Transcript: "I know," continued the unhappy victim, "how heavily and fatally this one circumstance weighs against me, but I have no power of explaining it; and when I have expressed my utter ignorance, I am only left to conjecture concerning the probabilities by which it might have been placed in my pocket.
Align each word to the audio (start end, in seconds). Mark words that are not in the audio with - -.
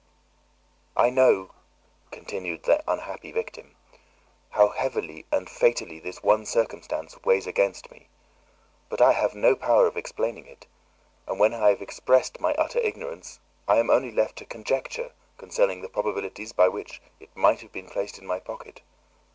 "I 0.97 1.11
know," 1.11 1.51
continued 2.09 2.63
the 2.63 2.83
unhappy 2.91 3.31
victim, 3.31 3.75
"how 4.49 4.69
heavily 4.69 5.27
and 5.31 5.47
fatally 5.47 5.99
this 5.99 6.23
one 6.23 6.43
circumstance 6.47 7.21
weighs 7.23 7.45
against 7.45 7.91
me, 7.91 8.07
but 8.89 8.99
I 8.99 9.11
have 9.11 9.35
no 9.35 9.55
power 9.55 9.85
of 9.85 9.97
explaining 9.97 10.47
it; 10.47 10.65
and 11.27 11.39
when 11.39 11.53
I 11.53 11.69
have 11.69 11.83
expressed 11.83 12.39
my 12.39 12.55
utter 12.55 12.79
ignorance, 12.79 13.39
I 13.67 13.75
am 13.77 13.91
only 13.91 14.09
left 14.09 14.37
to 14.37 14.45
conjecture 14.45 15.11
concerning 15.37 15.83
the 15.83 15.87
probabilities 15.89 16.51
by 16.51 16.67
which 16.67 16.99
it 17.19 17.37
might 17.37 17.61
have 17.61 17.71
been 17.71 17.85
placed 17.87 18.17
in 18.17 18.25
my 18.25 18.39
pocket. 18.39 18.81